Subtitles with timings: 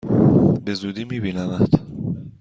[0.65, 1.69] به زودی می بینمت!